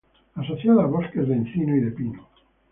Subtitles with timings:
[0.43, 2.27] Asociada a bosques de encino y de pino.